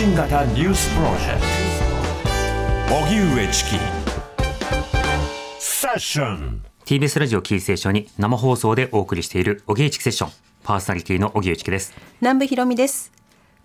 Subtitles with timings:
[0.00, 1.42] 信型ニュースプロジェク
[2.88, 2.96] ト。
[3.04, 3.70] 荻上チキ。
[5.58, 6.62] セッション。
[6.86, 10.30] TBS ラジオキーステーションに生放送でお送りしている荻上チキセッション。
[10.62, 11.92] パーソナリティの荻上チキです。
[12.22, 13.12] 南部ひろみです。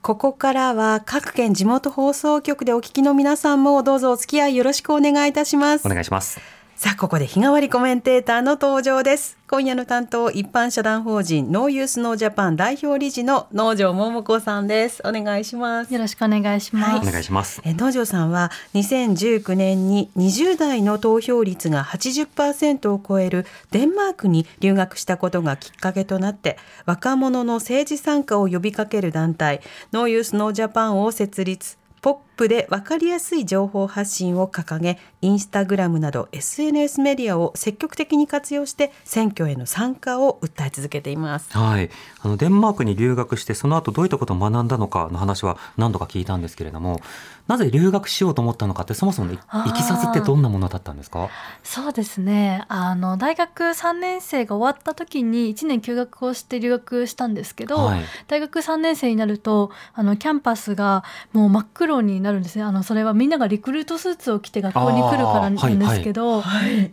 [0.01, 5.87] ここからは各県地元放送局でお聞きの皆さんもどうぞお付き合いよろしくお願いいたします。
[5.87, 6.41] お願いします
[6.77, 9.37] さあここで日替わりコメンテーターの登場です。
[9.47, 15.01] 今夜の担当一般社団法人ノーユースノージャパン代表理事の農場桃子さんです。
[15.05, 15.93] お願いします。
[15.93, 16.59] よろしくお願い。
[16.59, 17.07] します。
[17.07, 17.61] お願いします。
[17.63, 29.61] え農場さんは2019年に20代の投票率が80%を超えるデンマークに留学したことがきっかけとなって若者の政治参加を呼びかける団体
[29.93, 41.57] ノーユースノージャパンを設立ポップで分かりやすい情報発信を掲げインスタグラムなど SNS メディアを積極的に活用して選挙への参加を訴え続けています。
[41.57, 41.89] はい
[42.21, 47.01] あのデンマークに留学してその後どういったことを学んだのかの話は何度か聞いたんですけれども
[47.47, 51.29] なぜ留学しようと思ったのかってそもそものいきさつってどんなものだったんですか？
[51.63, 52.65] そうですね。
[52.67, 58.01] あの大学3年生が終わった時に1年休学をして留学したんですけど、はい。
[58.27, 62.63] 大学3年生になるとあのキャンパスがもう真っ黒になるんですね。
[62.63, 66.43] あのそれはみんながリクルートスーツを着て学校に来るからなんですけど、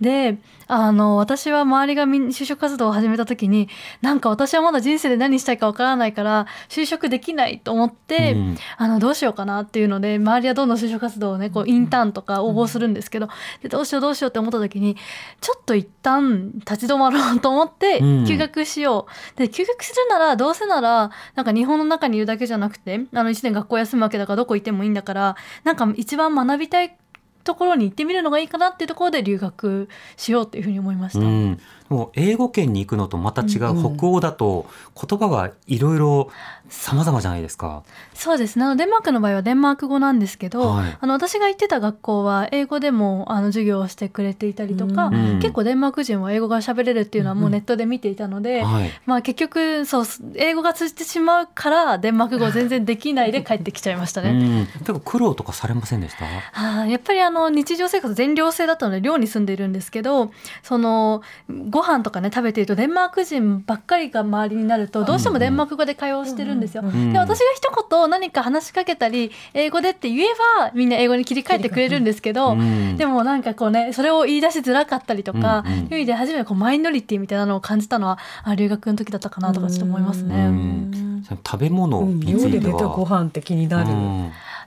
[0.01, 3.69] であの私は周りがみん就職活動を始めた時に
[4.01, 8.57] なんか私はまだ人生で何したいかわからないから就職できないと思って、うん。
[8.77, 13.29] あのどうしようかなっていうので周りはどんどん就職活動をねこうインターンとか応募するんですけど、
[13.63, 14.97] でどうしようどうしようって思った時に
[15.41, 18.27] ちょっと一旦立ち止まろうと思ってうん。
[18.27, 26.97] 休学しよう、で休学するならどうせならなんか日本の中にいるだけじゃなくてあの1年学校休むわけだからどこ行ってもいいんだからなんか一番学びたい
[27.45, 31.25] ところに行ってみるのがいいかなっていうところで留学しようっていうふうに思いました。
[31.25, 31.61] うん、
[31.93, 34.67] もう英語圏に行くのとまた違ううんうん北欧だと
[35.09, 36.31] 言葉がいろいろ
[36.69, 37.83] 様々じゃないですか。
[38.15, 48.91] そうですねあのデンマークの場合はデンマーク語なんですけど、はいあの私が行ってた学校は英語でもあの授業をしてくれていたりとか、うん結構デンマーク人は英語が喋れるっていうのはもうネットで見ていたので、はい。
[49.07, 50.05] まあ結局そう
[50.37, 54.31] 英語が通じてしまうからデンマーク語全然できないで帰ってきちゃいましたね。
[54.31, 56.25] うん、結構苦労とかされませんでした？
[56.55, 60.31] あーやっぱりあの日常生活全寮制だったので寮に住んでいるんですけど
[60.63, 61.23] その
[61.71, 66.83] ご飯とかね食べているとデンマーク人ばっかりが周りになるとどうしてもデンマーク語で会話をしてるんですよ。
[66.83, 70.29] んで私が一言何か話しかけたり英語でって言え
[70.61, 75.79] ばみんな英語に切り替えてくれるんですけど、うんでもなんかこうねそれを言い出しづらかったりとか、うんうん。
[75.81, 80.47] いう意味で初めてこうマイノリティみたいなのを感じたのはあ留学の時だったかなとかちょっと思いますうね。
[80.49, 81.25] ん。
[81.47, 82.21] 食べ物うん。
[82.21, 83.23] について寮で出たごは。
[83.25, 83.91] 飯って気になる。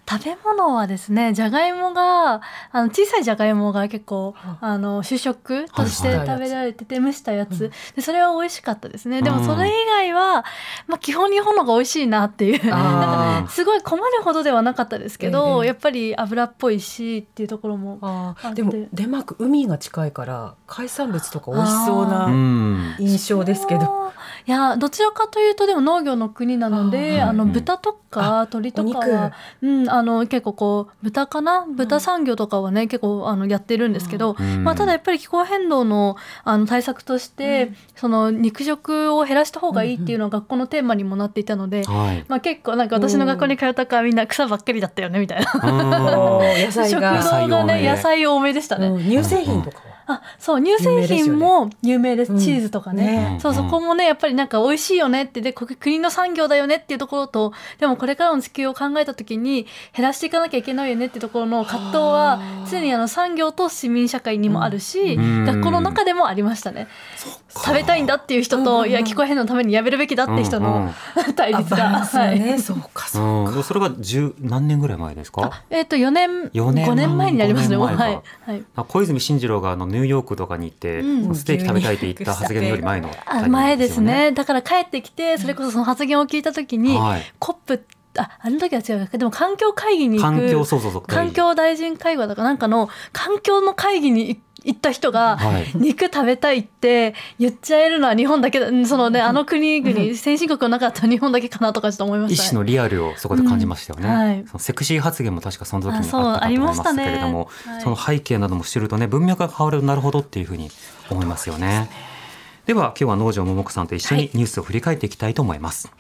[0.10, 9.24] うん食べ物はですねじゃがいもがあの小さいじゃがいもが結構あの主食として食べられてて蒸したやつ、でそれは美味しかったですね。
[9.24, 9.38] でうん。
[9.38, 10.46] もそれ以外は、
[10.88, 12.66] まあ、基本日本のが美味しいなっていう。
[12.70, 18.48] なんかすごい困るほどではなかったですけど、ええやっぱり油っぽいしっていうところもあー。
[18.50, 18.62] あって。
[18.62, 22.08] でもデンマーク海が近いから海産物とか美味しそうう。
[22.08, 22.96] なん。
[23.00, 24.14] 印象ですけど。
[24.48, 27.52] いやどちらかというとでも農業の国なのであのうん。
[27.52, 31.66] 豚とか鶏とかおは、うん、あの結構こう豚かな？
[31.68, 34.64] 豚産業とかはね結構あのやってるんですけど、うん。
[34.64, 42.26] まあ、ただやっぱり気候変動のあの対策として、その肉食を減らした方がいいっていうのが学校のテーマにもなっていたので、はい。
[42.28, 45.46] まあ、結構なんか私の学校に通った子はみんな草ばっかりだったよねみたいな。
[46.72, 48.88] 食が、堂がね野野菜多め菜多めでしたね。
[48.88, 49.04] うん。
[49.04, 49.95] 乳製品とかは？
[50.08, 52.40] あそう乳製品も有名ですうん。
[52.40, 53.40] チーズとかね、ね。
[53.42, 55.42] そうそこもねやっぱりなんか美味しいよねって。
[55.42, 59.66] でこ国の産業だよねっていうところとでもこれからの地球を考えた時に
[59.96, 62.40] 減らしていかなきゃいけないよねっていうところの葛藤は
[62.70, 65.46] 常にあの産業と市民社会にもあるし、うん。
[65.46, 66.88] 学校の中でもありましたね
[67.50, 70.94] 食べたいんだっていう人と、いや気候変動のためにやめるべきだっていう人の、
[71.36, 72.40] 対あ立が、はい。
[72.40, 73.48] ね、そうかそうう。
[73.48, 75.64] ん、でもそれが十何年ぐらい前ですか？
[75.70, 76.86] えっ、と4年4年。
[76.88, 77.78] 5年前になりますね。
[77.78, 78.04] 5年前か。
[78.04, 78.22] はい、
[78.52, 78.64] はい。
[78.76, 81.36] あ小泉進次郎があのニューヨークとかに行って、うん。
[81.36, 84.32] ステーキ食べたいって言った発言より前のタイミングあ前ですよね。
[84.32, 87.24] だから帰ってきてそれこそその発言を聞いた時に、はい。
[87.40, 87.86] コップ
[88.18, 90.38] ああの時は違うでも環境会議に行く。
[90.38, 91.02] 環境そうそうそう。
[91.02, 95.72] 環境大臣会話だかなんかの環境の会議に行った人が、はい。
[95.76, 98.68] 肉食べたいって言っちゃえるのは日本だけだ。
[98.68, 102.42] うんそのねあの国々先進国の中だったら日本だけかなとかちょっと思いました。
[102.42, 104.44] ね一種のリアルをそこで感じましたよね、うんはい。
[104.48, 107.74] そのセクシー発言も確かその時にあったあそうかと思いますけれども、ありましたね。
[107.74, 107.82] はい。
[107.82, 110.70] その背景なども知るとね文脈が変わるなるほどっていうふうに
[111.10, 111.90] 思いますよね。
[112.66, 115.92] では今日は農場桃子さんと一緒にニュースを振り返っていきたいと思います、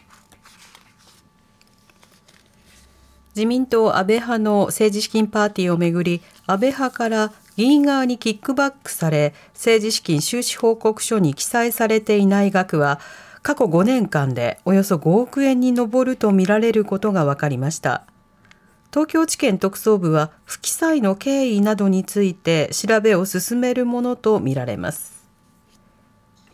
[3.35, 12.99] 自民党安倍派の政治資金パーティーをめぐり安倍派から議員側にキックバックされ政治資金収支報告書に記載されていない額は
[13.41, 18.05] 過去5年間でおよそ5億円に上るとみられることが分かりました。
[18.91, 25.27] 東京地検特捜部は不記載の経緯などについて調べを進めるものとみられます。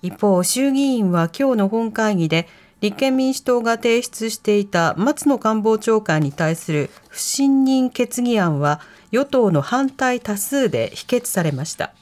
[0.01, 2.48] 一方衆議院は今日の本会議で
[2.81, 8.81] 立憲民主党が提出していた松野官房長官に対する不信任決議案は
[9.12, 11.94] 与党の反対多数で否決されました。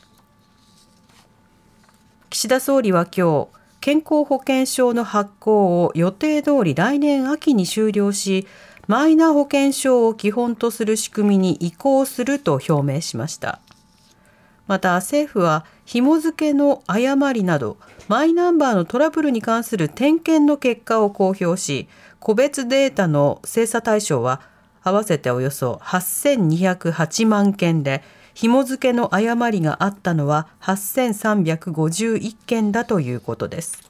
[2.30, 8.48] 岸田総理は今日健康保険証の発行を予定通り来年秋に終了し
[8.88, 13.60] マイナ保険証を基本とする仕組みに移行すると表明しました。
[14.68, 17.78] また政府は紐付けの誤りなど
[18.10, 21.88] マイナンバーのトラブルに関する点検の結果を公表し
[22.20, 24.42] 個別データの精査対象は
[24.82, 28.02] 合わせておよそ8208万件で
[28.34, 33.88] 紐付けの誤りがあったのは8351件だということです。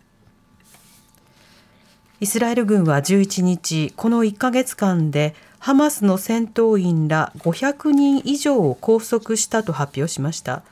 [2.20, 10.64] イスラエル軍は11日この1ヶ月間でハマスの戦闘員ら500人以上を拘束したと発表しました。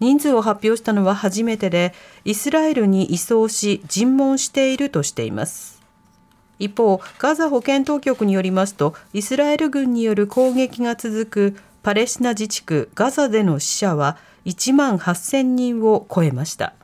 [0.00, 1.94] 人数を発表したのは初めてで
[2.24, 5.80] イスラエルに移送し尋問しているとしています。
[6.58, 16.74] 一方ガザ保健当局によりますとイスラエル軍による攻撃が続くパレスチナ自治区ガザでの死者は1万8000人を超えました。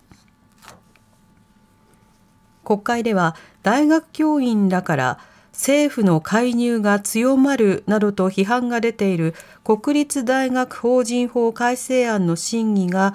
[2.64, 5.18] 国会では大学教員らから
[5.56, 13.14] 政府の介入が強まるなどと批判が出ている国立大学法人法改正案の審議が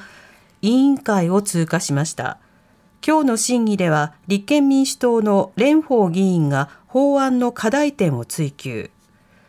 [0.64, 2.40] 委員会を通過しました。
[3.06, 8.90] 今日の審議では立憲民主党の蓮舫議員が法案の課題点を追及。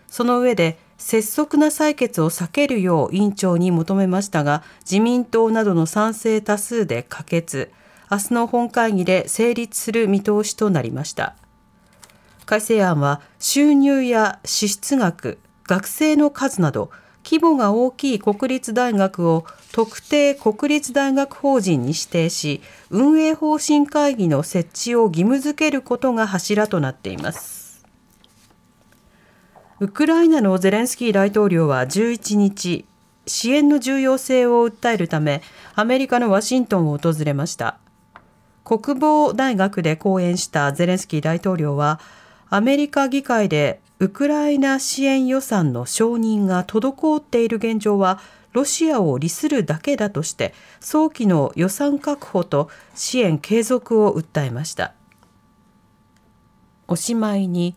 [0.07, 7.71] その上で拙速な採決を避けるよう委員長に求めましたが自民党などの賛成多数で可決。
[8.11, 11.35] 明日の本会議で成立する見通しとなりました。
[12.53, 16.91] 改正案は収入や支出額学生の数など
[17.25, 22.61] 規模が大きい国立大学を特定国立大学法人に指定し
[22.91, 27.87] 運営方針会議の設置を義務付けることが柱となっています。
[29.81, 32.85] ウクライナのゼレンスキー大統領は11日
[33.27, 35.41] 支援の重要性を訴えるため
[35.75, 37.79] アメリカのワシントンを訪れました。
[38.63, 41.99] 国防大学で講演したゼレンスキー大統領は
[42.55, 48.21] アメリカ議会でウクライナ支援予算の承認が滞っている現状は
[48.53, 54.93] ロシアを利するだけだとして早期の予算確保と支援継続を訴えました。
[56.89, 57.75] おしまいに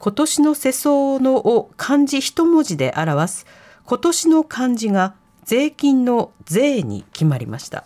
[0.00, 3.46] 今年の世相のを漢字一文字で表す
[3.84, 5.14] 今年の漢字が
[5.44, 7.84] 税金の税に決まりました。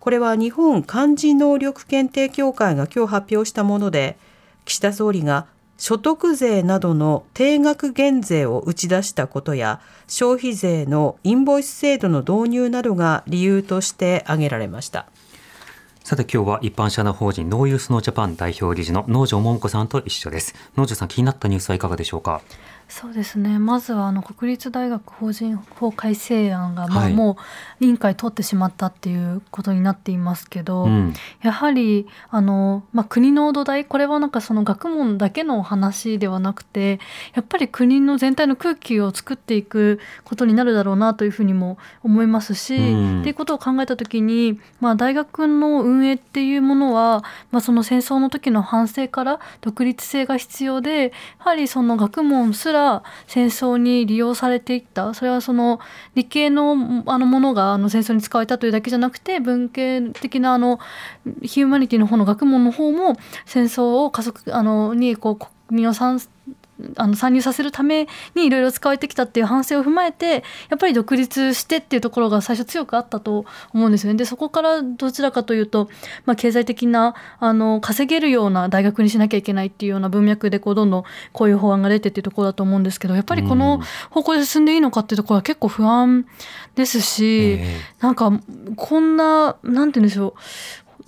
[0.00, 4.16] これは日本漢字能力検定協会が今日発表したもので
[4.64, 5.46] 岸田総理が
[5.78, 15.06] 所得税などの定額減税を打ち出したことや消費税のインボイス制度の導入などが理由として挙げられました。
[16.04, 20.54] さて今日は一般社団法人ノーユースノージャパン代表理事の農場桃子さんと一緒です。
[20.76, 22.42] 農場さん気になったニュースはいかがでしょうか？
[22.92, 23.58] そうですね。
[23.58, 27.38] まずはあの国立大学法人法改正案が、まあ、も
[27.80, 37.00] う委員会通ってしまったっていうことになっていますけど、うん、やはりあの、まあ、国の土台これはなんかその学問だけの話ではなくて
[37.34, 55.14] やっぱり国の全体の空気を作っていくことになるだろうなというふうにも思いますし、うん、っていうことを考えた時に、まあ、大学の運営っていうものは、まあ、その戦争の時の反省から独立性が必要でやはりその学問すらら戦争に利用されていった。
[55.14, 55.80] それはその
[56.14, 60.80] 理系のあのものがあの戦争に使われたというだけじゃなくて文系的なあの
[61.42, 66.20] ヒューマニティの方の学問の方も戦争を加速あのにこう国民を参
[66.96, 74.18] あの参入させるためにいろいろ使われてきたっていう反省を踏まえてやっぱり独立してっていうところが最初強くあったと思うんですよね。
[74.18, 75.88] でそこからどちらかというと、
[76.26, 86.26] まあ、経済的なあの稼げるような大学にしなきゃいけないっていうような文脈でこうどんどんこういう法案が出てっていうところだと思うんですけどやっぱりこの方向で進んでいいのかっていうところは結構不安
[86.74, 88.32] ですし、えー、なんか
[88.76, 90.34] こんななんて言うんでしょ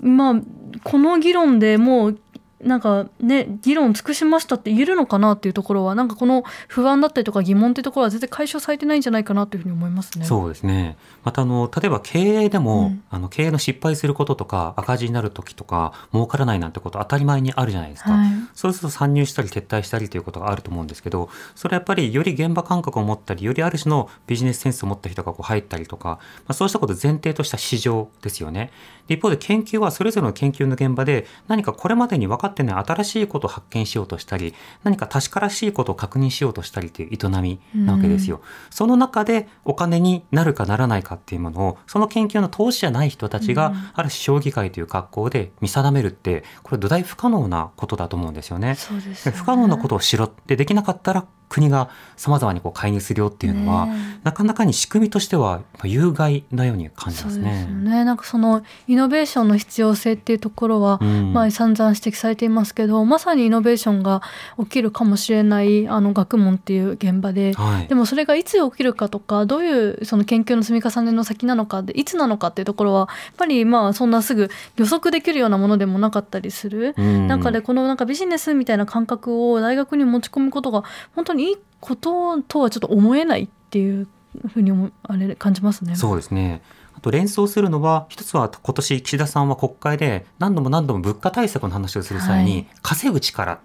[0.00, 0.06] う。
[0.06, 0.34] まあ
[0.82, 2.18] この議論でもう
[2.64, 10.24] なんかね議論尽くしましたって言えるのかなっていうところはなんかこの不安だったりとか疑問っていうところは全然解消されてないんじゃないかなというふうに思いますね。
[10.24, 26.18] そうですねまたあの例えば経営でも、うん、あの経営の失敗することとか赤字になる時とか儲からないなんてこと当たり前にあるじゃないですか、はい、そうすると参入したり撤退したりということがあると思うんですけどそれはやっぱりより現場感覚を持ったりよりある種のビジネスセンスを持った人がこう入ったりとか、ま
[26.48, 28.70] あ、そうしたことを前提とした市場ですよね。
[29.08, 38.36] 一方で研究はそれぞれの研究の現場で何かこれまでに分かかってね新しいことを発見しようとしたり何か確からしいことを確認しようとしたりという営みなわけですよ。
[38.36, 48.68] うん、その中でお金になるかならないかっていうものをその研究の投資じゃない人たちが、ある種将棋界という格好で見定めるってこれ土台不可能なことだと思うんですよね。
[48.68, 57.44] ね、不可能なことをしろってできなかったら国がさまざまにこう介入するよっていうのは、ね、なかなかに仕組みとしては有害なように感じますね。
[57.44, 58.04] そうですよね。
[58.04, 64.22] なんかそのイノベーションの必要性っていうところは、うん、まあ散々指摘されていますけどまさにイノベーションが
[64.58, 80.84] 起きるかもしれないあの学問っていう現場で、はい、でもそれがいつ起きるかとかどういうその研究の積み重ねの先なのかでいつなのかっていうところはやっぱりまあそんなすぐ予測できるようなものでもなかったりする、うん、中でこのなんかビジネスみたいな感覚を大学に持ち込むことが
[81.14, 84.08] 本当にいいこととはちょっと思えないっていう
[84.48, 85.96] ふうにあれ感じますね。
[85.96, 86.62] そうですね
[86.96, 93.58] あと連想するのは一つは今年岸田さんは国会で何度も何度も物価対策の話をする際に、稼ぐ力っ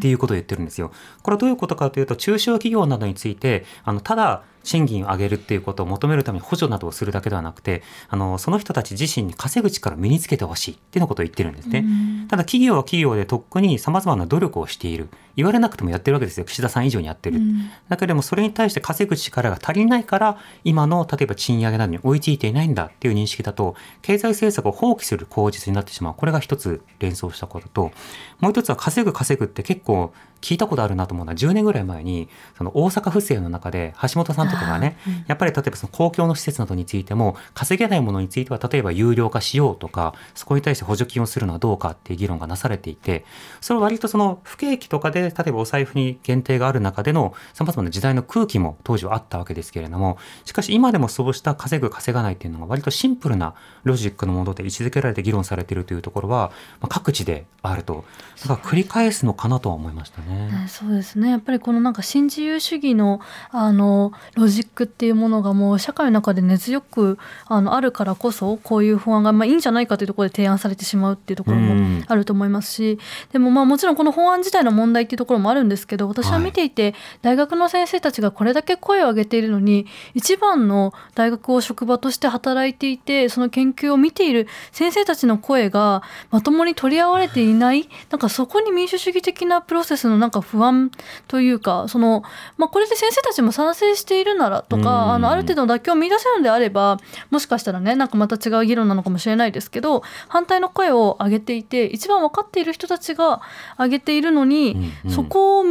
[0.00, 0.92] ていうことを言ってるんですよ。
[1.22, 11.84] これはどういうことかというと中小企業などについてあのただ賃金を上げるっていうことを求めるために補助などをするだけではなくて、あの、その人たち自身に稼ぐ力を身につけてほしいっていうのことを言ってるんですね。
[12.28, 15.08] ただ企業は企業でとっくに様々な努力をしている。
[15.36, 16.44] 言われなくてもやってるわけですよ。
[16.44, 17.40] 岸田さん以上にやってる。
[17.88, 26.14] だけどもそれに対して稼ぐ力が足りないから、今の例えば賃上げなどに追いついていないんだっていう認識だと、経済政策を放棄する口実になってしまう。
[26.14, 27.92] これが一つ連想したことと、
[28.40, 30.12] もう一つは稼ぐ稼ぐって結構
[30.44, 32.28] 聞いたことあるなと思うのは10年ぐらい前に
[32.58, 43.24] その大阪府政の中で橋本さんとかがね、うん、やっぱり例えばその公共の施設などについても稼げないものについては例えば有料化しようとかそこに対して補助金をするのはどうかっていう議論がなされていて
[43.60, 58.04] それは割とその不景気とかで例えばお財布に限定がある中でのさまざまな時代の空気も当時はあったわけですけれどもしかし今でもそうした稼ぐ稼がないっていうのが割とシンプルなロジックのもので位置づけられて議論されているというところは、まあ、各地であると。
[58.42, 60.50] だから繰り返すのかなとは思いましたね。
[60.50, 61.30] ねそうですね。
[61.30, 63.20] やっぱりこのなんか新自由主義の
[63.50, 72.98] あのロジックっていうものがもう社会の中で根強くあのあるからこそこういう法案がまあいいんじゃないかというところで提案されてしまうっていうところもあると思いますし、
[73.32, 90.90] でもまあもちろんこの法案自体の問題っていうところもあるんですけど私は見ていて、大学の先生たちがこれだけ声を上げているのに一番の大学を職場として働いていてその研究を見ている先生たちの声がまともに取り合われていないなんかそこに民主主義的なプロセスのなんか不安
[91.28, 92.22] というかその、
[92.56, 96.98] まあ、これで先生たちも賛成しているならとかあのある程度の妥協を見出せるのであれば
[97.30, 103.42] もしかしたらねなんかまた違う議論なのかもしれないですけど反対の声を上げていて一番分かっている人たちが
[103.78, 105.64] 上げているのに、うんうん、そこを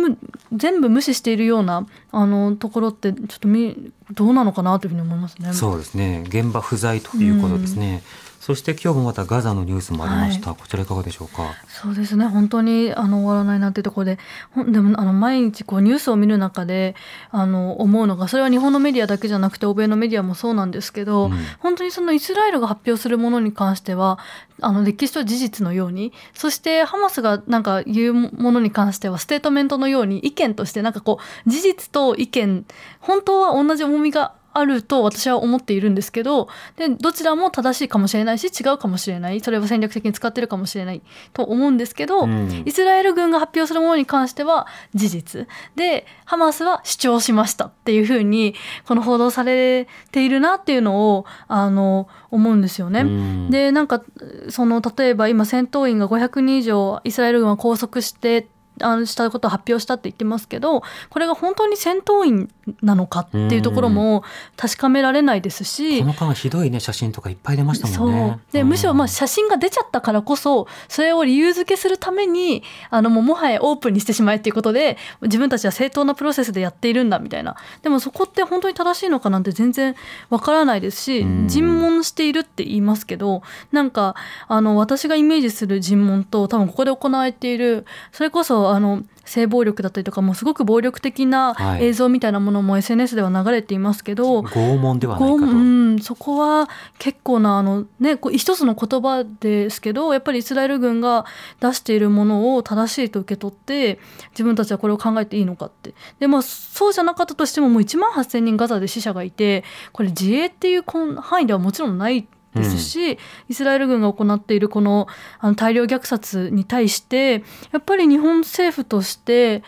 [0.54, 5.54] 全部無視しているようなあのところってちょっとみどうなのかなというふうに思いますね。
[5.54, 8.04] そうですね現場不在ということですね。
[8.48, 11.54] うんそして今日もまたガザのニュースもありました、はい、こちらいかがでしょうか？
[11.70, 12.26] そうですね。
[12.26, 14.20] 本当にあの終わらないなっていうところで
[14.68, 16.94] でもあの毎日こうニュースを見る中で
[17.32, 24.20] あの思うのがそれは日本のメディアだけじゃなくて欧米のメディアもそうなんですけど、うん、本当にそのイスラエルが発表するものに関しては
[24.60, 32.66] あの歴史と事実のようにそしてハマスがなんか言うものに関してはステートメントのように意見としてなんかこう事実と意見
[33.00, 39.40] 本当は同じ重みがあると私は思っているんですけどでどちらも正しいかもしれないし違うかもしれない。
[39.42, 41.02] それは戦略的に使ってるかもしれない
[41.34, 45.48] と思うんですけど、うん、イスラエル軍が発表するものに関しては事実。
[45.76, 48.56] でハマスは主張しましたっていうふうに
[48.86, 53.02] この報道されているなっていうのをあの思うんですよね。
[53.02, 54.04] うん、でなんか
[54.50, 58.48] その例えば今戦闘員が500人以上イスラエル軍は拘束して
[58.82, 62.50] あのしたことを発表したって言ってますけどこれが本当に戦闘員
[62.82, 64.24] なのかっていうところも
[64.58, 68.40] 確かめられないですしこの間ひどいね写真とかいっぱい出ましたもんね。
[68.52, 77.56] でむしろまあ写真が出ちゃったからこそそれを理由付けするためにあのもうもはやオープンにしてしまえっていうことで自分たちは正当なプロセスでやっているんだみたいな。
[77.82, 79.96] でもそこって本当に正しいのかなんて全然
[80.30, 84.16] わからないですし尋問しているって言いますけどなんか
[84.48, 101.26] あの私がイメージする尋問と多分ここで行われているそれこそあの性暴力だったりとかもすごく暴力的な映像みたいなものも SNS では流れていますけど、はい、拷問ではないかと、うん、そこは結構なあの、ね、一つの言葉ですけどやっぱりイスラエル軍が
[101.62, 104.00] 出しているものを正しいと受け取って
[104.32, 105.94] 自分たちはこれを考えていいのかって。
[106.20, 113.18] で、まあ、そうじゃなかったとしてももう1万8,000人ガザで死者がいてこれ自衛っていう範囲ではもちろんないですし、うん、
[113.50, 115.08] イスラエル軍が行っているこの
[115.40, 119.64] あの大量虐殺に対してやっぱり日本政府として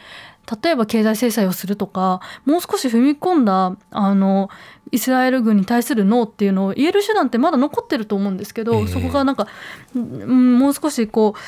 [0.64, 4.50] 例えば経済制裁をするとかもう少し踏み込んだあの
[4.92, 9.48] イスラエル軍に対するノーっていうのを言える手段ってまだ残ってると思うんですけど、えー、そこがなんか、
[9.96, 11.40] うん、もう少しこう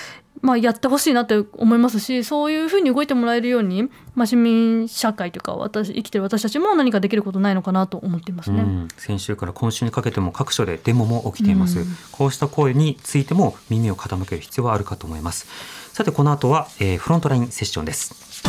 [0.41, 15.47] まあ、やってほしいなって思いますしそういうふうに動いてもらえるように、まあ、市民社会というか私生きてる私たちも何かできることないのかなと思っていますね、うん、先週から今週にかけても各所でデモも起きています、うん、こうした声についても耳を傾ける必要はあるかと思います。
[15.93, 18.43] さてこの後は、えー、フロントラインセッションです。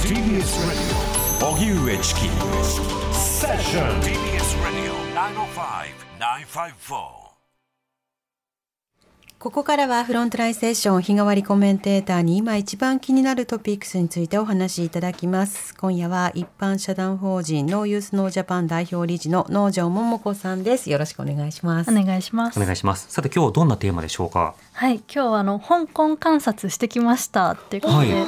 [0.00, 1.02] TBS
[1.42, 2.20] 荻上チキ
[3.12, 4.42] セッション TBS
[6.20, 7.21] 905-954
[9.42, 15.74] ここからはフロントラインセッション日替わりコメンテーターに今一番気になるトピックスについてお話しいただきます。
[15.74, 20.90] 今夜は一般社団法人ノーユースノージャパン代表理事の農場桃子さんです。
[20.90, 21.90] よろしくお願いします。
[21.90, 22.60] お願いします。
[22.60, 23.08] お願いします。
[23.10, 24.54] さて今日どんなテーマでしょうか？
[24.74, 28.14] はい、今日はあの香港観察してきましたっていうことで。
[28.14, 28.26] はい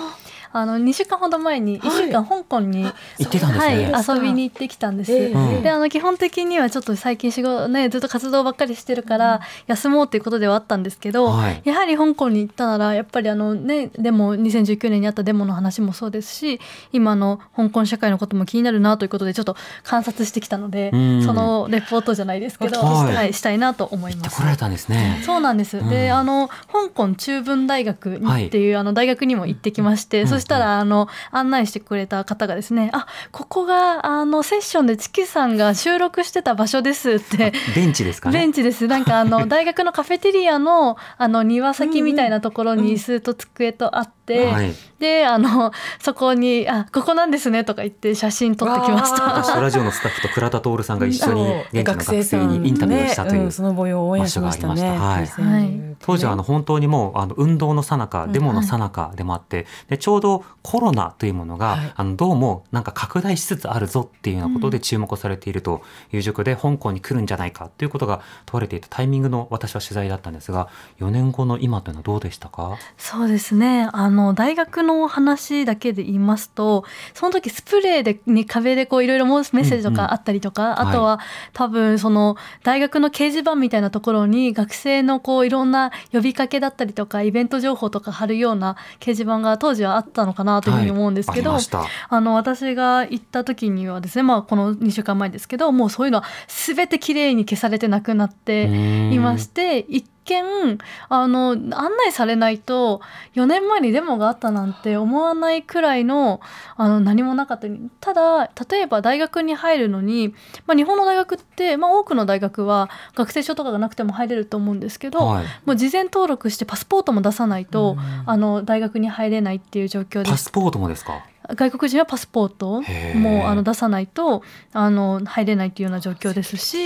[0.55, 16.61] あの2週間ほど前に1週間香港に、はい、行ってたんですね、はい、遊びに行ってきたんです、えー、であの基本的にはちょっと最近仕事ねずっと活動ばっかりしてるから休もうっていうことではあったんですけど、はい、やはり香港に行ったならやっぱりあのねでも2019年にあったデモの話もそうですし
[16.93, 20.91] 今の香港社会のことも気になるなということでちょっと観察してきたので
[21.25, 24.37] そのレポートじゃないですけど、はい、したいなと思います。
[24.37, 25.21] 来られたんですね。
[25.27, 25.89] そうなんです。
[25.89, 37.53] であの香港中文大学にっていう、あの大学にも行ってきまして、そしたらあの案内してくれた方がですねあここがあのセッションでチキさんが収録してた場所ですって。
[37.75, 38.39] ベンチですかね？
[38.39, 38.87] ベンチです。
[38.87, 49.61] なんかあの 大学のカフェテリアのあの庭先みたいなところに椅子と机とあって、はい、であのそこにあここなんですねとか言って写真撮ってきました。
[49.61, 70.69] ラジオのスタッフと倉田徹さんが一緒に現地の学生にインタビューをしたという、ねうん、その模様を応援しましたね、はい、当時はあの本当にもうあの運動の最中デモの最中でもあって、でちょうどコロナというものが、はい、あのどうもなんか拡大しつつあるぞっていうようなことで注目されているという塾で香港に来るんじゃないかということが問われていたタイミングの私は取材だったんですが
[71.01, 72.79] 4年後の今というのはどうでしたか？
[72.97, 73.89] そうですね。
[73.93, 98.65] あの大学の話だけで言いますとその時スプレーでに壁でこういろいろメッセージとかあったりとか、うんうん、あとは、はい、多分その大学の掲示板みたいなところに学生のこういろんな呼びかけだったりとかイベント情報とか貼るような掲示板が当時はあったのかなというふうに思うんですけど、はい、ああの私が行った時にはですね、まあ、この2週間前ですけどもうそういうのは全てきれいに消されてなくなって
[99.13, 103.01] いまして一見あの案内されないと
[103.35, 106.41] 4年前にデモがあったなんて思わないくらいの
[106.77, 107.69] あの何もなかった。
[108.01, 110.35] ただ例えば大学に入るのに、
[110.67, 120.31] まあ、日本の大学って、まあ、多くの大学は学生証とかがなくても入れると思うんですけど、はい、もう事前登録してパスポートも出さないとあの大学に入れないっていう状況です。
[120.31, 121.23] パスポートもですか？
[121.49, 122.83] 外国人はパスポート
[123.19, 126.85] もあの出さないとあの入れないというような状況ですし、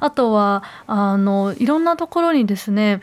[0.00, 3.00] あとはあのいろんなところにですね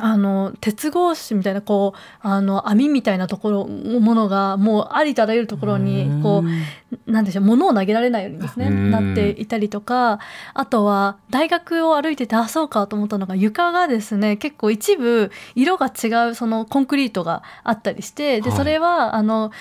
[0.00, 10.18] あの鉄格子みたいなこうあの網みたいなところものがもうありとあらゆるところにこうなんでしょう物を投げられないようにですねなっていたりとか
[10.54, 19.52] あとは大学を歩いててあそうかと思ったのが床がですね結構一部色が違うそのコンクリートがあったりしてでそれはあの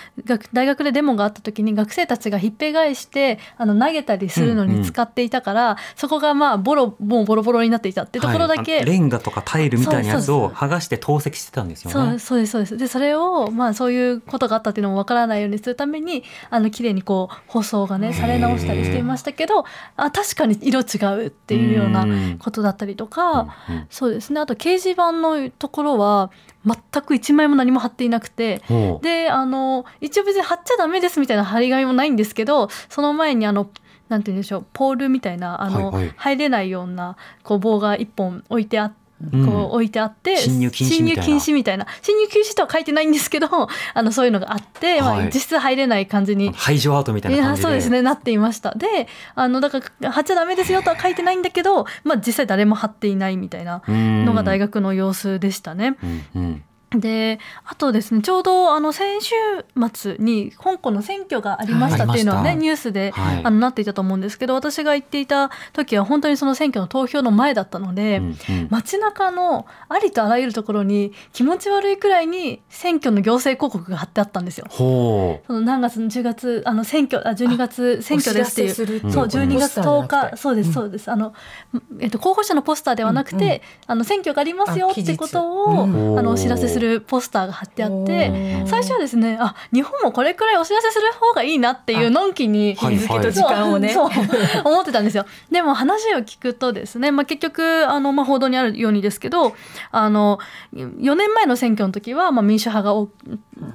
[0.54, 12.19] 大学でデモがあった時に学生たちがひっぺ返してあの投げたりするのに使っていたから、そこがまあボロもうボロボロになっていたってところだけ、はい、レンガとかタイルみたいなやつを剥がして透析してたんですよね。
[12.19, 12.77] そうですそうです。
[12.77, 19.65] でそれをまあそういうことがあったっていうのもわからないようにするためにあの綺麗にこう舗装がねされ直したりしていましたけど
[19.95, 22.05] あ確かに色違うっていうような
[22.39, 23.55] ことだったりとか、
[23.89, 24.39] そうですね。
[24.39, 26.31] あと掲示板のところは
[26.65, 28.61] 全く一枚も何も貼っていなくて
[29.01, 33.69] であの一応別に貼っちゃダメですみたいな貼り紙もないんですけどその前にあの
[34.09, 38.98] なんて言うんでしょうポールみたいなあの、はいはい、入れないようなこう棒が一本置いてあって。
[39.32, 41.86] こう置いてあって、侵入禁止みたいな。
[42.01, 43.47] 侵入禁止とは書いてないんですけど
[43.93, 47.67] あのそういうのがあって、まあ、実質入れない感じに排除アウトみたいな感じで。
[47.67, 48.73] そうですねなっていました。
[48.75, 55.97] であのだから貼っちゃダメですよとは書いてないんだけど、まあ、実際誰も貼っていないみたいなのが大学の様子でしたね。
[56.01, 59.36] うんうんであとですねちょうどあの先週
[59.93, 68.36] 末に香港の選挙がありましたっていうのはね、はい、ニュースで、はい、あのなっていたと思うんですけど私が行っていた時は本当にその選挙の投票の前だったので、うんうん、
[68.71, 74.65] 街中のありとあらゆるところに気持ち悪いくらいに選挙の行政広告が貼ってあったんですよ。
[74.69, 81.34] その何月の10月あの選挙あ12月選挙ですっていうそう12月10日そうですそうです、あの
[81.99, 83.41] えっと候補者のポスターではなくて、うん。
[83.41, 93.95] うん、あの選挙がありますよってことをあのお知らせするするポスターが貼ってあって最初はですねあ日本もこれくらいお知らせする方がいいなっていうのんきに日付と時間をね
[94.63, 95.25] 思ってたんですよ。
[95.51, 99.55] でも話を聞くとですね、まあ、結局あの、まあ、報道にあるようにですけど
[99.91, 100.39] あの
[100.73, 103.07] 4年前の選挙の時は、まあ、民主派が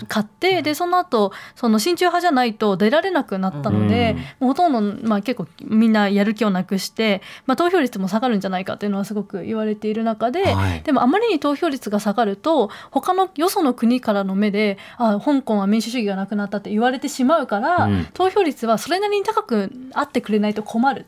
[0.09, 21.07] 勝ってでその後その親中派じゃないと出られなくなったので、うん、ほとんど、まあ、結構みんなやる気をなくして、まあ、投票率も下がるんじゃないかっていうのはすごく言われている中で、はい、でもあまりに投票率が下がると他のよその国からの目であ香港は民主主義がなくなったって言われてしまうから、うん、投票率はそれなりに高くあってくれないと困る。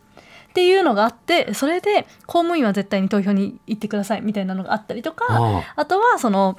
[0.56, 6.56] っていうのがあってそれで公務員は絶対に投票に行ってくださいみたいなのがあったりとかあとはその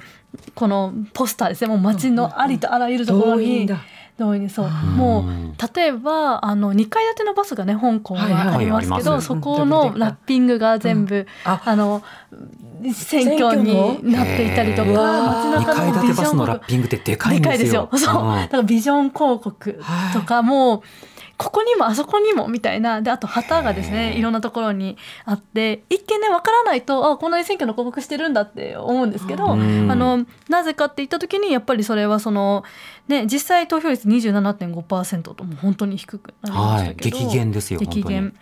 [0.54, 1.68] このポスターですね。
[1.68, 3.68] もう街のありとあらゆるところに。
[4.18, 4.68] 動員そう。
[4.68, 11.62] もう例えばあの2階建てのバスがね香港はありますけど、そこのラッピングが全部、あ。
[11.76, 12.02] の
[12.92, 14.90] 選挙になっていたりとか
[15.52, 17.88] 街中のビジョンラッピングってでかいんですよ。
[17.92, 18.02] そう。
[18.02, 19.80] だからビジョン広告
[20.12, 20.82] とかも、
[21.38, 23.00] ここにもあそこにもみたいな。
[23.00, 32.64] であと旗がですねいろんなところにあって一見ねわからないとあこんなに選挙の広告してるんだって思うんですけどあのなぜかって言った時にやっぱりそれはその、
[33.06, 38.34] ね、実際投票率27.5%とも本当に低くなりましたけど、はい、激減ですよ激減。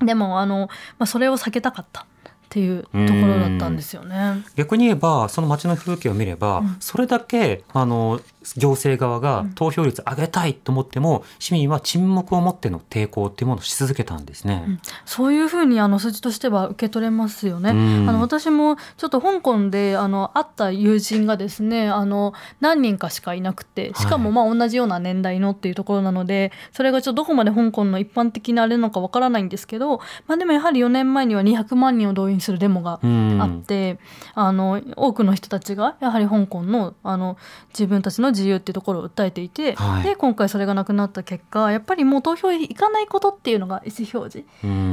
[0.00, 0.68] でもあの、
[0.98, 2.06] まあ、それを避けたかった。
[2.54, 4.44] っていうところだったんですよね。
[4.54, 8.20] 逆に言えばその街の風景を見れば、うん、それだけあの
[8.56, 14.64] 行政側が投票率上げたいと思っても、市民は沈黙を持っての抵抗っていうものをし続けたんですね。
[14.68, 17.70] うん、そういうふうにあの数字としては受け取れますよね。
[17.70, 17.74] あ
[18.12, 33.98] の私もちょっと香港であの会った友人がですねあの何人かしかいなくてしかもまあ同じような年代のっていうところなので、はい、それがちょっとどこまで香港の一般的なあれなのかわからないんですけど、まあ、でもやはり4年前には200万人を動員するデモがあって、
[34.34, 37.36] あの多くの人たちがやはり香港のあの
[37.70, 44.44] 自分たちの自由っていうところを訴えていて、はい、で今回それがなくなった結果やっぱりもう投票に行かないことっていうのが意思表示。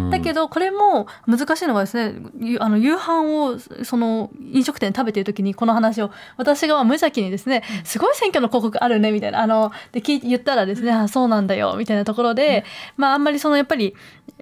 [0.09, 2.15] だけどこれも難しいのがですね
[2.59, 12.63] あの夕飯をその飲食店で食べてる時にこの話を私が無邪気にですねすごい選挙の広告あるねみたいなあので聞言ったらですねあそうなんだよみたいなところで、
[12.97, 13.95] まああんまりそのやっぱり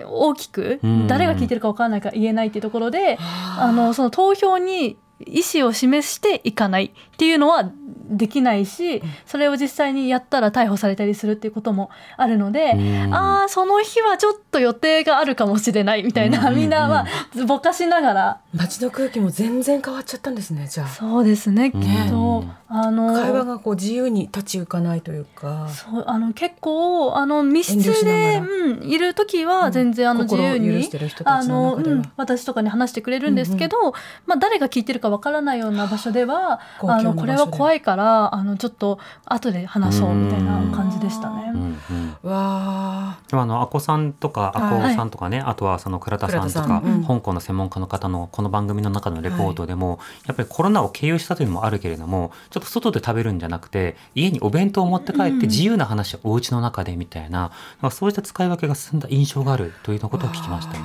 [0.06, 7.70] 大きく誰が聞いてるか分からないから言えないっていうところであのその投票に意思を示していかないっていうのは
[8.10, 12.74] できないしそれを実際にやったら逮捕されたりするっていうこともあるので、
[13.12, 17.06] ああその日はちょっと予定があるかもしれないみたいな、みんなは
[17.48, 18.42] ぼかしながら。
[18.54, 20.88] 街の空気も全然変わっちゃったんですねじゃあ。
[20.88, 25.68] そうですねきっと、あの会話がこう自由に立ち行かないというか。
[25.70, 30.90] そうあの結構あの密室で、うん、いる時は全然あの自由に、
[31.26, 33.94] あの、うん、私とかに話してくれるんですけど、うんうん、
[34.26, 41.52] まあ、誰が聞いてるかわからないような場所ではあのこれは怖いからあのちょっと後で話そうみたいな感じでしたね。
[41.54, 41.78] うん
[42.24, 60.80] うん、わあの阿古さんとか阿古さんとかね、はい、あとはその倉田さんとか、うん、香港の専門家の方のこの番組の中のレポートでも、はい、やっぱりコロナを経由したというのもあるけれどもちょっと外で食べるんじゃなくて家にお弁当を持って帰って自由な話をお家の中でみたいな、うん、そうした使い分けが進んだ印象があるということを聞きましたね。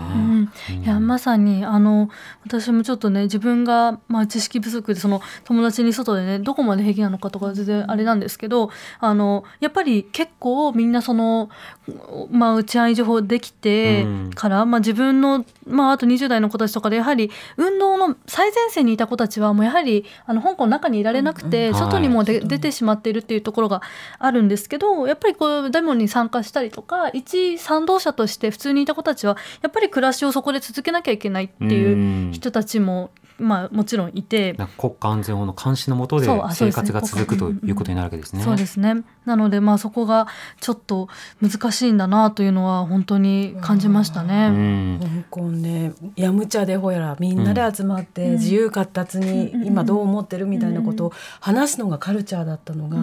[0.69, 2.09] うん、いやまさにあの
[2.45, 11.51] 私もちょっとね自分が、まあ、知識不足でその友達に外でねどこまで平気なのかとか全然あれなんですけどあのやっぱり結構みんなその、
[12.31, 21.75] まあ、打ち合い情報できてから、うん、まあ、自分の、まあ、あと20代の子たちとかでやはり運動の最前線にいた子たちはもうやはりあの香港の中にいられなくて、うん。
[21.75, 23.83] うん、外にもで、はい、出てしまっているっていうところが
[24.21, 34.57] あるんですけどやっぱりこうデモに参加したりとか一賛同者として普通にいた子たちはやっぱり暮らしをそこで続けなきゃいけないっていう人たちもまあ、もちろんいて。
[34.79, 38.43] 国家安全法の監視のもとで生活が続くということになるわけですね。
[38.43, 40.27] そうですねなので、まあ、そこが
[40.61, 41.09] ちょっと
[41.41, 44.99] 難しいんだなというのは本当に感じましたね。
[45.01, 52.99] 香港ねやむちゃでほやらみんなで集まって自由闊達に今どう思ってるみたいなことを話すのがカルチャーだったのが、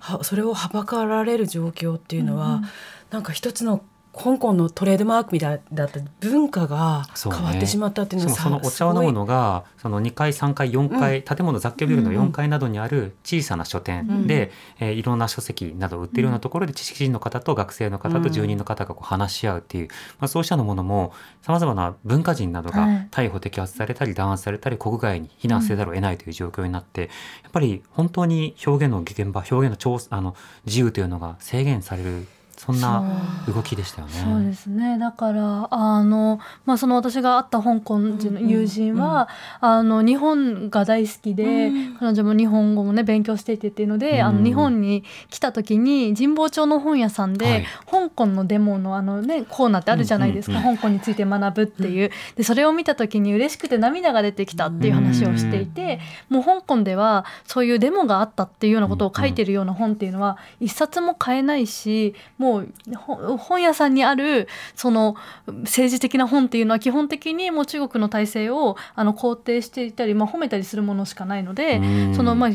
[0.00, 2.62] はそれをはばかられる状況っていうのは、
[3.10, 3.82] なんか一つの
[4.18, 14.50] 香港のトレードマークみたいだった文化が変わってしまったっていうのは、ね、そのお茶を飲むのがその2階3階4階、うん、建物雑居ビルの4階などにある小さな書店で、
[14.80, 27.02] うん、えー、いろんな書籍などを売っているようなところで知識人の方と学生の方と住人の方がこう話し合うっていう、まあ、そうしたのものもさまざまな文化人などが逮捕摘発されたり弾圧されたり国外に避難せざるを得ないという状況になって、
[27.42, 30.34] やっぱり本当に表現の現場表現の調あの
[30.66, 32.26] 自由というのが制限される
[32.68, 33.02] そんな
[33.46, 34.12] 動きでしたよね。
[34.12, 34.98] そうですね。
[34.98, 39.26] だからあの、まあ、その私が会った香港人の友人は、
[39.62, 52.10] うんうん、あの日本が大好きで、うん、彼女も日本語もね勉強していてっていうので、うん、あの日本に来た時に神保町の本屋さんで、はい、香港のデモのあの、ね、コーナーってあるじゃないですか、うんうんうん、香港について学ぶっていう。
[52.36, 62.57] でそれを見た時に嬉しくて涙が出てきたっていう話をしていて、もう香港ではそういうデモがあったっていうようなことを書いてるような本っていうのは一冊も買えないしもう
[62.94, 65.16] 本屋さんにあるその
[65.46, 71.80] 政治的な本っていうのは基本的にもう中国の体制をあの肯定していたり、まあ、褒めたりするものしかないので
[72.14, 72.50] その、まあ、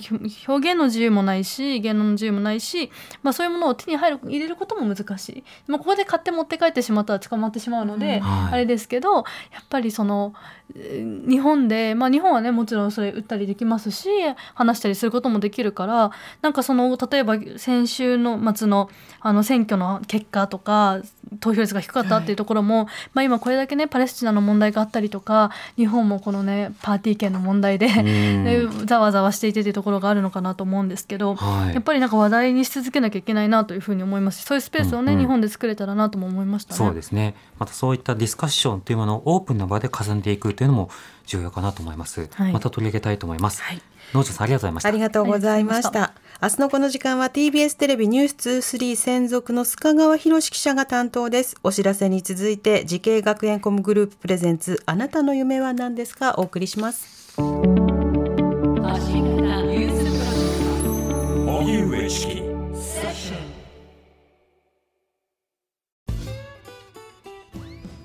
[0.48, 9.24] 表現の自由もないし言論の自由もないし、まあ、そういうものを手に入る入れることも難しい、まあ、ここで買って持って帰ってしまったら捕まってしまうので、あれですけどやっ
[9.70, 10.34] ぱりその
[10.75, 14.09] 日本で、まあ、日本はねもちろんそれ売ったりできますし
[14.55, 21.01] 話したりすることもできるからなんかその例えば先週の末のあの選挙の結果とか
[21.39, 36.78] 投票率が低かったっていうところも、はい、まあ、今これだけねパレスチナの問題があったりとか日本もこのねパーティー券の問題でで ざわざわしていてというところがあるのかなと思うんですけど、はい、やっぱりなんか話題にし続けなきゃいけないなというふうに思いますしそういうスペースをね、うんうん、日本で作れたらなとも思いましたね。
[36.78, 40.89] そうですねまたそういったディスカッションというものをオープンな場で重ねていくというのも
[41.26, 42.28] 重要かなと思います。
[42.34, 43.62] はい、また取り上げたいと思います。
[43.62, 43.82] はい
[44.13, 44.89] 能條さんありがとうございました。
[44.89, 46.13] ありがとうございました。
[46.43, 51.56] 明日のこの時間は TBS テレビニュース23専属の須賀川拓記者が担当です。
[51.63, 56.36] お知らせに続いて、慈恵学園コムグループプレゼンツ、あなたの夢は何ですか？
[56.38, 57.38] お送りします。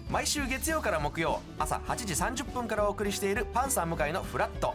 [0.09, 4.75] 毎週月曜から木曜朝8時30分からお送りしているパンサー向井のフラット